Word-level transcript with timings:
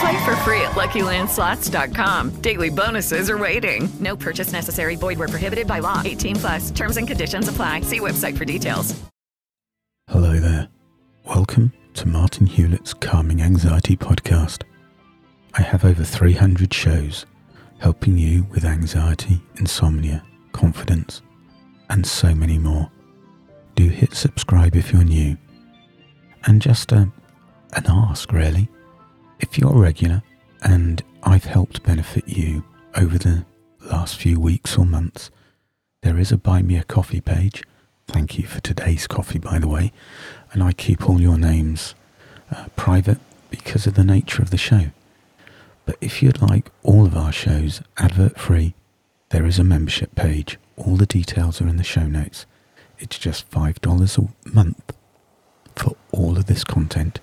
Play 0.00 0.24
for 0.24 0.34
free 0.36 0.62
at 0.62 0.72
LuckyLandSlots.com. 0.72 2.40
Daily 2.40 2.70
bonuses 2.70 3.28
are 3.28 3.36
waiting. 3.36 3.86
No 4.00 4.16
purchase 4.16 4.50
necessary. 4.50 4.96
Void 4.96 5.18
where 5.18 5.28
prohibited 5.28 5.66
by 5.66 5.80
law. 5.80 6.00
18 6.02 6.36
plus. 6.36 6.70
Terms 6.70 6.96
and 6.96 7.06
conditions 7.06 7.48
apply. 7.48 7.82
See 7.82 8.00
website 8.00 8.38
for 8.38 8.46
details. 8.46 8.98
Hello 10.08 10.40
there. 10.40 10.68
Welcome 11.26 11.72
to 11.94 12.08
Martin 12.08 12.46
Hewlett's 12.46 12.94
Calming 12.94 13.42
Anxiety 13.42 13.94
Podcast. 13.94 14.62
I 15.54 15.62
have 15.62 15.84
over 15.84 16.02
300 16.02 16.72
shows 16.72 17.26
helping 17.78 18.16
you 18.16 18.46
with 18.50 18.64
anxiety, 18.64 19.42
insomnia, 19.56 20.24
confidence, 20.52 21.20
and 21.90 22.06
so 22.06 22.34
many 22.34 22.58
more. 22.58 22.90
Do 23.74 23.88
hit 23.88 24.14
subscribe 24.14 24.76
if 24.76 24.92
you're 24.92 25.04
new. 25.04 25.36
And 26.44 26.62
just 26.62 26.90
a, 26.92 27.12
an 27.74 27.84
ask, 27.86 28.32
really. 28.32 28.68
If 29.40 29.58
you're 29.58 29.72
a 29.72 29.78
regular 29.78 30.22
and 30.62 31.02
I've 31.22 31.44
helped 31.44 31.82
benefit 31.82 32.28
you 32.28 32.64
over 32.94 33.18
the 33.18 33.44
last 33.80 34.16
few 34.16 34.38
weeks 34.38 34.76
or 34.76 34.84
months, 34.84 35.30
there 36.02 36.18
is 36.18 36.30
a 36.30 36.36
Buy 36.36 36.60
Me 36.62 36.76
a 36.76 36.84
Coffee 36.84 37.20
page. 37.22 37.64
Thank 38.06 38.38
you 38.38 38.46
for 38.46 38.60
today's 38.60 39.06
coffee, 39.06 39.38
by 39.38 39.58
the 39.58 39.68
way. 39.68 39.92
And 40.52 40.62
I 40.62 40.72
keep 40.72 41.08
all 41.08 41.20
your 41.20 41.38
names 41.38 41.94
uh, 42.54 42.66
private 42.76 43.18
because 43.50 43.86
of 43.86 43.94
the 43.94 44.04
nature 44.04 44.42
of 44.42 44.50
the 44.50 44.58
show. 44.58 44.90
But 45.86 45.96
if 46.00 46.22
you'd 46.22 46.42
like 46.42 46.70
all 46.82 47.06
of 47.06 47.16
our 47.16 47.32
shows 47.32 47.80
advert 47.96 48.38
free, 48.38 48.74
there 49.30 49.46
is 49.46 49.58
a 49.58 49.64
membership 49.64 50.14
page. 50.14 50.58
All 50.76 50.96
the 50.96 51.06
details 51.06 51.60
are 51.60 51.68
in 51.68 51.76
the 51.76 51.84
show 51.84 52.06
notes. 52.06 52.46
It's 52.98 53.18
just 53.18 53.50
$5 53.50 54.18
a 54.18 54.48
month 54.48 54.92
for 55.74 55.96
all 56.12 56.36
of 56.36 56.46
this 56.46 56.64
content, 56.64 57.20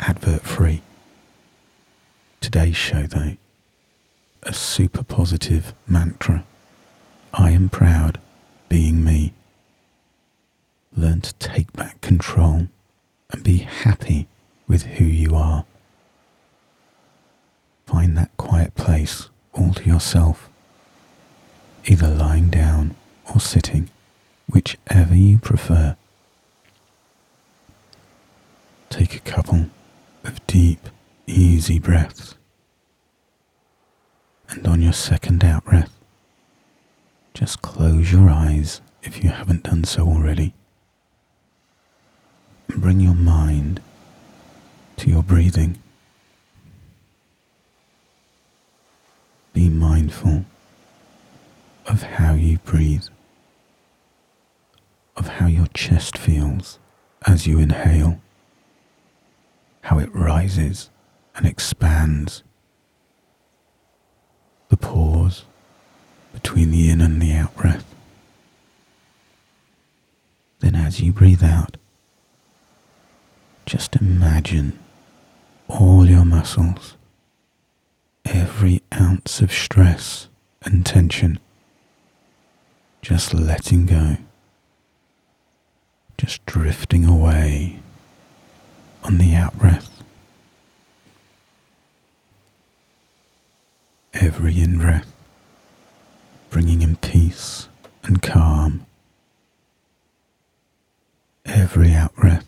advert 0.00 0.42
free. 0.42 0.82
Today's 2.44 2.76
show, 2.76 3.04
though, 3.04 3.38
a 4.42 4.52
super 4.52 5.02
positive 5.02 5.72
mantra. 5.88 6.44
I 7.32 7.52
am 7.52 7.70
proud 7.70 8.20
being 8.68 9.02
me. 9.02 9.32
Learn 10.94 11.22
to 11.22 11.32
take 11.36 11.72
back 11.72 12.02
control 12.02 12.68
and 13.30 13.42
be 13.42 13.56
happy 13.56 14.28
with 14.68 14.82
who 14.82 15.06
you 15.06 15.34
are. 15.34 15.64
Find 17.86 18.14
that 18.18 18.36
quiet 18.36 18.74
place 18.74 19.30
all 19.54 19.72
to 19.72 19.84
yourself, 19.84 20.50
either 21.86 22.08
lying 22.08 22.50
down 22.50 22.94
or 23.34 23.40
sitting, 23.40 23.88
whichever 24.50 25.14
you 25.14 25.38
prefer. 25.38 25.96
Take 28.90 29.16
a 29.16 29.20
couple 29.20 29.70
of 30.24 30.46
deep, 30.46 30.90
easy 31.26 31.78
breaths. 31.78 32.34
And 34.48 34.66
on 34.66 34.82
your 34.82 34.92
second 34.92 35.44
out 35.44 35.64
breath, 35.64 35.98
just 37.32 37.62
close 37.62 38.12
your 38.12 38.30
eyes 38.30 38.80
if 39.02 39.22
you 39.24 39.30
haven't 39.30 39.64
done 39.64 39.84
so 39.84 40.06
already. 40.06 40.54
And 42.68 42.80
bring 42.80 43.00
your 43.00 43.14
mind 43.14 43.80
to 44.98 45.10
your 45.10 45.22
breathing. 45.22 45.78
Be 49.52 49.68
mindful 49.68 50.44
of 51.86 52.02
how 52.02 52.34
you 52.34 52.58
breathe, 52.58 53.06
of 55.16 55.28
how 55.28 55.46
your 55.46 55.66
chest 55.68 56.16
feels 56.16 56.78
as 57.26 57.46
you 57.46 57.58
inhale, 57.58 58.20
how 59.82 59.98
it 59.98 60.14
rises 60.14 60.90
and 61.34 61.46
expands, 61.46 62.42
the 64.68 64.76
pause 64.76 65.44
between 66.32 66.70
the 66.70 66.90
in 66.90 67.00
and 67.00 67.20
the 67.20 67.32
out 67.32 67.54
breath. 67.56 67.94
Then, 70.60 70.74
as 70.74 71.00
you 71.00 71.12
breathe 71.12 71.44
out, 71.44 71.76
just 73.66 73.96
imagine 73.96 74.78
all 75.68 76.06
your 76.06 76.24
muscles 76.24 76.96
every 78.24 78.82
ounce 78.92 79.40
of 79.40 79.52
stress 79.52 80.28
and 80.62 80.84
tension, 80.84 81.38
just 83.02 83.34
letting 83.34 83.86
go, 83.86 84.16
just 86.16 86.44
drifting 86.46 87.04
away 87.04 87.80
on 89.02 89.18
the 89.18 89.34
out 89.34 89.58
breath. 89.58 89.93
Every 94.14 94.60
in 94.60 94.78
breath, 94.78 95.12
bringing 96.50 96.82
in 96.82 96.96
peace 96.96 97.68
and 98.04 98.22
calm. 98.22 98.86
Every 101.44 101.92
out 101.92 102.14
breath, 102.14 102.46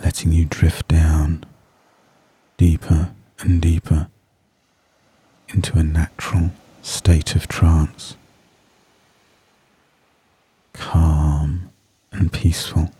letting 0.00 0.32
you 0.32 0.44
drift 0.44 0.86
down 0.88 1.44
deeper 2.56 3.10
and 3.40 3.60
deeper 3.60 4.08
into 5.48 5.76
a 5.78 5.82
natural 5.82 6.52
state 6.82 7.34
of 7.34 7.48
trance, 7.48 8.16
calm 10.72 11.70
and 12.12 12.32
peaceful. 12.32 12.90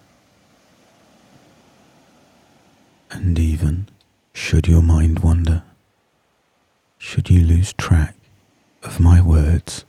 And 3.10 3.38
even 3.38 3.88
should 4.32 4.66
your 4.66 4.82
mind 4.82 5.20
wander, 5.20 5.62
should 7.14 7.30
you 7.30 7.46
lose 7.46 7.72
track 7.74 8.16
of 8.82 8.98
my 8.98 9.20
words, 9.20 9.84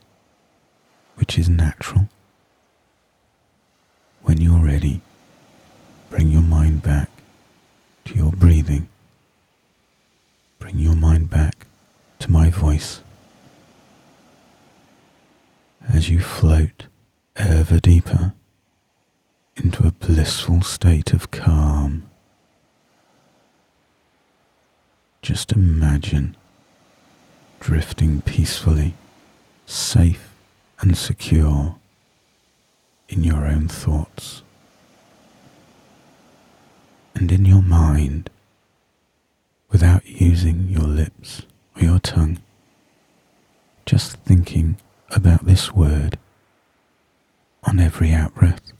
which 1.15 1.39
is 1.39 1.49
natural, 1.49 2.07
when 4.21 4.39
you're 4.39 4.63
ready, 4.63 5.01
bring 6.11 6.27
your 6.27 6.43
mind 6.43 6.83
back 6.83 7.09
to 8.03 8.13
your 8.13 8.31
breathing. 8.31 8.87
Bring 10.59 10.77
your 10.77 10.93
mind 10.93 11.31
back 11.31 11.65
to 12.19 12.29
my 12.29 12.51
voice 12.51 13.01
as 15.89 16.11
you 16.11 16.19
float 16.19 16.85
ever 17.35 17.79
deeper 17.79 18.33
into 19.55 19.87
a 19.87 19.91
blissful 19.91 20.61
state 20.61 21.11
of 21.11 21.31
calm. 21.31 22.03
Just 25.23 25.53
imagine 25.53 26.37
drifting 27.59 28.21
peacefully, 28.21 28.93
safe 29.65 30.33
and 30.81 30.97
secure 30.97 31.75
in 33.09 33.23
your 33.23 33.45
own 33.45 33.67
thoughts. 33.67 34.41
And 37.13 37.31
in 37.31 37.45
your 37.45 37.61
mind, 37.61 38.29
without 39.71 40.05
using 40.05 40.67
your 40.69 40.83
lips 40.87 41.43
or 41.75 41.83
your 41.83 41.99
tongue, 41.99 42.39
just 43.85 44.17
thinking 44.17 44.77
about 45.11 45.45
this 45.45 45.71
word 45.73 46.17
on 47.63 47.79
every 47.79 48.11
out 48.11 48.35
breath. 48.35 48.73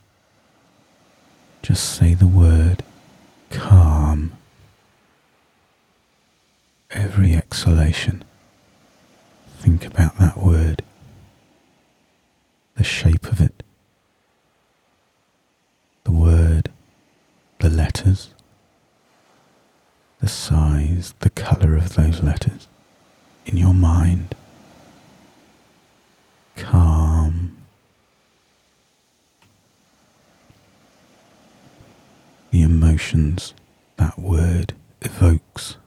Just 1.61 1.95
say 1.97 2.13
the 2.13 2.27
word 2.27 2.83
calm. 3.49 4.33
Every 6.91 7.33
exhalation, 7.33 8.23
think 9.65 9.83
about 9.87 10.15
that 10.19 10.37
word, 10.37 10.83
the 12.77 12.83
shape 12.83 13.25
of 13.25 13.41
it, 13.41 13.63
the 16.03 16.11
word, 16.11 16.69
the 17.61 17.69
letters, 17.71 18.29
the 20.21 20.27
size, 20.27 21.15
the 21.21 21.31
colour 21.31 21.75
of 21.75 21.95
those 21.95 22.21
letters 22.21 22.67
in 23.47 23.57
your 23.57 23.73
mind. 23.73 24.35
Calm. 26.55 27.57
The 32.51 32.61
emotions 32.61 33.55
that 33.97 34.19
word 34.19 34.73
evokes. 35.01 35.77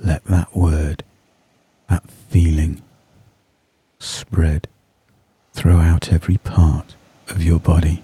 Let 0.00 0.24
that 0.26 0.54
word, 0.56 1.02
that 1.88 2.08
feeling, 2.08 2.82
spread 3.98 4.68
throughout 5.58 6.12
every 6.12 6.36
part 6.36 6.94
of 7.26 7.42
your 7.42 7.58
body. 7.58 8.00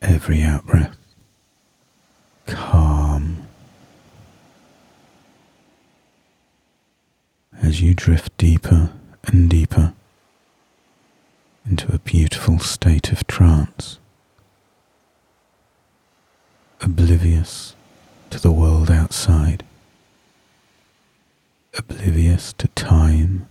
Every 0.00 0.36
outbreath, 0.42 0.94
calm. 2.46 3.48
As 7.60 7.82
you 7.82 7.94
drift 7.94 8.36
deeper 8.38 8.92
and 9.26 9.50
deeper 9.50 9.92
into 11.68 11.92
a 11.92 11.98
beautiful 11.98 12.60
state 12.60 13.10
of 13.10 13.26
trance, 13.26 13.98
oblivious 16.80 17.74
to 18.30 18.38
the 18.38 18.52
world 18.52 18.88
outside, 18.88 19.64
oblivious 21.76 22.52
to 22.52 22.68
time, 22.68 23.48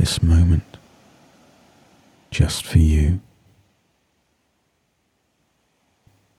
this 0.00 0.22
moment, 0.22 0.78
just 2.30 2.64
for 2.64 2.78
you. 2.78 3.20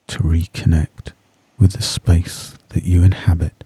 to 0.07 0.17
reconnect 0.23 1.13
with 1.57 1.71
the 1.71 1.81
space 1.81 2.57
that 2.69 2.83
you 2.83 3.01
inhabit. 3.01 3.63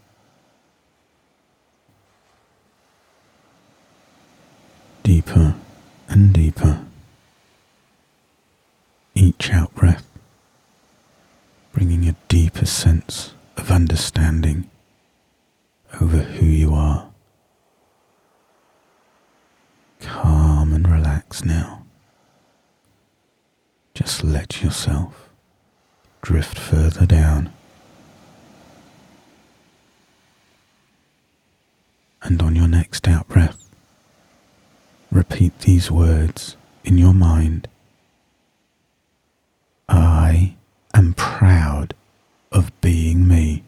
Deeper 5.01 5.56
and 6.07 6.31
deeper. 6.31 6.86
Each 9.15 9.50
out 9.51 9.74
breath, 9.74 10.06
bringing 11.74 12.07
a 12.07 12.15
deeper 12.27 12.68
sense 12.68 13.33
of 13.57 13.71
understanding 13.71 14.69
over 16.00 16.19
who 16.19 16.45
you 16.45 16.75
are. 16.75 17.07
Now. 21.43 21.83
Just 23.93 24.23
let 24.23 24.61
yourself 24.61 25.29
drift 26.21 26.57
further 26.57 27.05
down. 27.05 27.51
And 32.21 32.41
on 32.41 32.55
your 32.55 32.67
next 32.67 33.07
out 33.07 33.27
breath, 33.27 33.69
repeat 35.11 35.59
these 35.59 35.91
words 35.91 36.57
in 36.83 36.97
your 36.97 37.13
mind. 37.13 37.67
I 39.88 40.55
am 40.93 41.13
proud 41.13 41.93
of 42.51 42.71
being 42.81 43.27
me. 43.27 43.63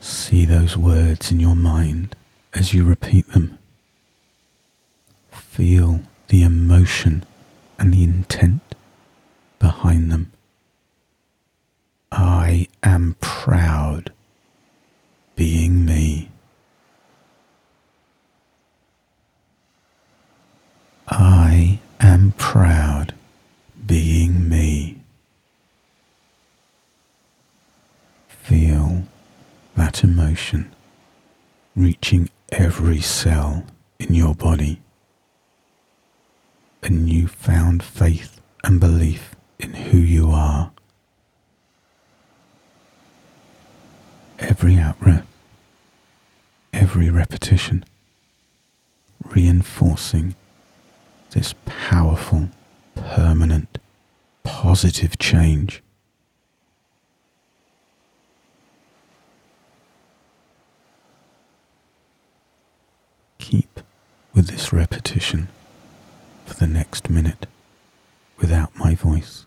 See 0.00 0.44
those 0.60 0.76
words 0.76 1.32
in 1.32 1.40
your 1.40 1.56
mind 1.56 2.14
as 2.52 2.74
you 2.74 2.84
repeat 2.84 3.26
them. 3.32 3.58
Feel 5.30 6.00
the 6.28 6.42
emotion 6.42 7.24
and 7.78 7.94
the 7.94 8.04
intent 8.04 8.60
behind 9.58 10.12
them. 10.12 10.30
I 12.12 12.66
am 12.82 13.16
proud 13.22 14.12
being 15.34 15.86
me. 15.86 16.28
I 21.08 21.78
am 22.00 22.32
proud 22.36 23.14
being 23.86 24.46
me. 24.46 24.98
Feel 28.28 28.79
emotion 30.10 30.74
reaching 31.76 32.28
every 32.50 33.00
cell 33.00 33.64
in 34.00 34.12
your 34.12 34.34
body. 34.34 34.80
A 36.82 36.88
newfound 36.90 37.82
faith 37.82 38.40
and 38.64 38.80
belief 38.80 39.36
in 39.60 39.72
who 39.72 39.98
you 39.98 40.30
are. 40.30 40.72
Every 44.40 44.76
out 44.78 44.98
breath, 44.98 45.26
every 46.72 47.08
repetition, 47.08 47.84
reinforcing 49.24 50.34
this 51.30 51.54
powerful, 51.66 52.48
permanent, 52.96 53.78
positive 54.42 55.18
change. 55.18 55.82
Keep 63.50 63.80
with 64.40 64.48
this 64.48 64.72
repetition 64.72 65.48
for 66.46 66.54
the 66.54 66.66
next 66.66 67.10
minute 67.10 67.44
without 68.38 68.74
my 68.74 68.94
voice. 68.94 69.44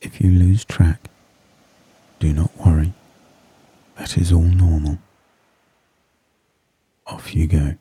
If 0.00 0.20
you 0.20 0.30
lose 0.30 0.64
track, 0.64 1.10
do 2.20 2.32
not 2.32 2.56
worry. 2.56 2.92
That 3.98 4.16
is 4.16 4.30
all 4.30 4.42
normal. 4.42 4.98
Off 7.04 7.34
you 7.34 7.48
go. 7.48 7.74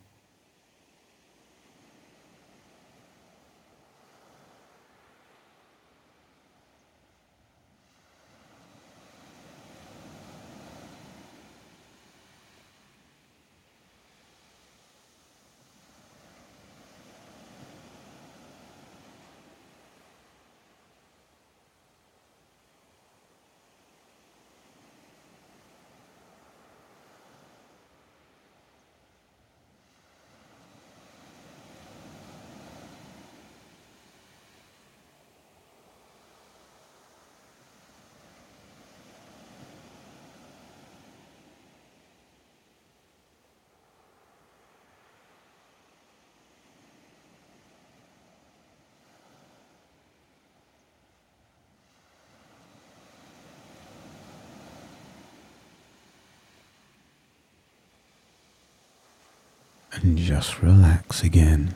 And 59.94 60.18
just 60.18 60.62
relax 60.62 61.24
again, 61.24 61.74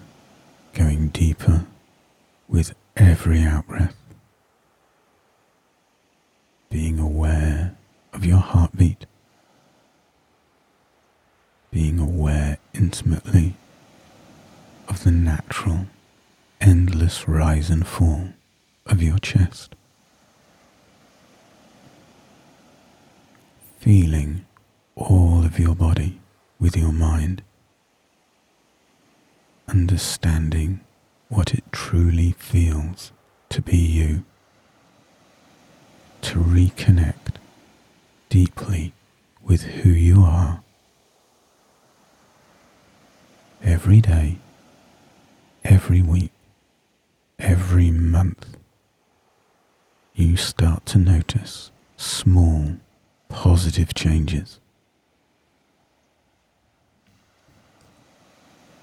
going 0.74 1.10
deeper 1.10 1.66
with 2.48 2.74
every 2.96 3.42
out 3.42 3.68
breath. 3.68 3.96
Being 6.70 7.00
aware 7.00 7.70
of 7.70 7.86
of 8.16 8.26
your 8.26 8.40
heartbeat, 8.40 9.06
being 11.70 12.00
aware 12.00 12.58
intimately 12.74 13.56
of 14.88 15.04
the 15.04 15.12
natural, 15.12 15.88
endless 16.62 17.28
rise 17.28 17.70
and 17.70 17.86
fall 17.86 18.30
of 18.86 19.04
your 19.04 19.20
chest. 19.20 19.76
Feeling 23.80 24.46
all 24.96 25.46
of 25.46 25.60
your 25.60 25.76
body 25.76 26.20
with 26.58 26.78
your 26.78 26.94
mind, 26.94 27.44
understanding 29.68 30.80
what 31.30 31.54
it 31.54 31.64
truly 31.72 32.32
feels 32.38 33.12
to 33.50 33.62
be 33.62 33.78
you, 33.78 34.24
to 36.22 36.40
reconnect 36.40 37.36
deeply 38.30 38.94
with 39.44 39.64
who 39.64 39.90
you 39.90 40.22
are. 40.22 40.62
Every 43.64 44.02
day, 44.02 44.38
every 45.64 46.02
week, 46.02 46.32
every 47.40 47.92
month, 47.92 48.58
you 50.14 50.38
start 50.38 50.86
to 50.88 50.98
notice 50.98 51.72
small 51.98 52.78
positive 53.30 53.94
changes. 53.94 54.60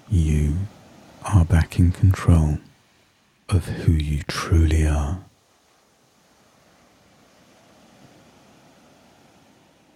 You 0.09 0.57
are 1.43 1.45
back 1.45 1.77
in 1.77 1.91
control 1.91 2.57
of 3.49 3.65
who 3.65 3.91
you 3.91 4.23
truly 4.29 4.87
are. 4.87 5.19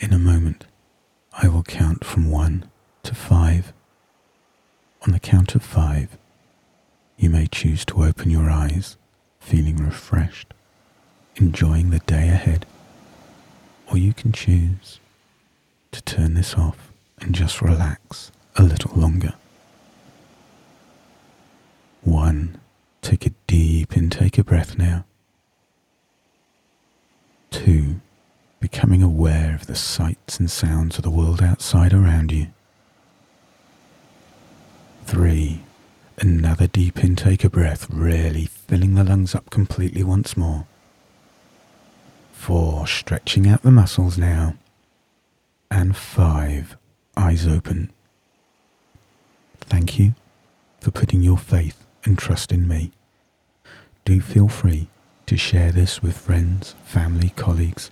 In 0.01 0.11
a 0.11 0.19
moment, 0.19 0.65
I 1.31 1.47
will 1.47 1.63
count 1.63 2.03
from 2.03 2.29
one 2.29 2.69
to 3.03 3.15
five. 3.15 3.71
On 5.05 5.13
the 5.13 5.21
count 5.21 5.55
of 5.55 5.63
five, 5.63 6.17
you 7.17 7.29
may 7.29 7.47
choose 7.47 7.85
to 7.85 8.03
open 8.03 8.29
your 8.29 8.49
eyes, 8.49 8.97
feeling 9.39 9.77
refreshed, 9.77 10.53
enjoying 11.37 11.91
the 11.91 11.99
day 11.99 12.27
ahead, 12.27 12.65
or 13.89 13.97
you 13.97 14.13
can 14.13 14.33
choose 14.33 14.99
to 15.93 16.01
turn 16.01 16.33
this 16.33 16.55
off 16.55 16.91
and 17.21 17.33
just 17.33 17.61
relax 17.61 18.33
a 18.57 18.63
little 18.63 18.99
longer. 18.99 19.33
One, 22.03 22.59
take 23.01 23.25
a 23.25 23.31
deep 23.47 23.95
intake 23.95 24.37
of 24.37 24.45
breath 24.45 24.77
now. 24.77 25.05
Two, 27.51 28.01
becoming 28.59 29.01
aware 29.01 29.55
of 29.55 29.67
the 29.67 29.75
sights 29.75 30.39
and 30.39 30.49
sounds 30.49 30.97
of 30.97 31.03
the 31.03 31.09
world 31.09 31.41
outside 31.41 31.93
around 31.93 32.31
you. 32.31 32.47
Three, 35.05 35.63
another 36.17 36.67
deep 36.67 37.03
intake 37.03 37.43
of 37.43 37.53
breath, 37.53 37.89
really 37.89 38.45
filling 38.45 38.95
the 38.95 39.03
lungs 39.03 39.33
up 39.33 39.49
completely 39.49 40.03
once 40.03 40.35
more. 40.35 40.65
Four, 42.33 42.87
stretching 42.87 43.47
out 43.47 43.63
the 43.63 43.71
muscles 43.71 44.17
now. 44.17 44.55
And 45.71 45.95
five, 45.95 46.77
eyes 47.15 47.47
open. 47.47 47.91
Thank 49.61 49.99
you 49.99 50.13
for 50.79 50.91
putting 50.91 51.21
your 51.21 51.37
faith 51.37 51.86
and 52.07 52.17
trust 52.17 52.53
in 52.53 52.67
me. 52.67 52.91
Do 54.05 54.21
feel 54.21 54.47
free 54.47 54.87
to 55.25 55.35
share 55.35 55.73
this 55.73 56.01
with 56.01 56.17
friends, 56.17 56.73
family, 56.85 57.33
colleagues 57.35 57.91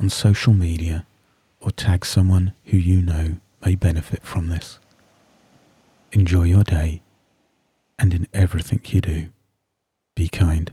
on 0.00 0.10
social 0.10 0.52
media 0.52 1.06
or 1.60 1.70
tag 1.70 2.04
someone 2.04 2.52
who 2.64 2.76
you 2.76 3.00
know 3.00 3.36
may 3.64 3.76
benefit 3.76 4.24
from 4.24 4.48
this. 4.48 4.80
Enjoy 6.10 6.42
your 6.42 6.64
day 6.64 7.00
and 7.96 8.12
in 8.12 8.26
everything 8.34 8.80
you 8.86 9.00
do, 9.00 9.28
be 10.16 10.28
kind. 10.28 10.72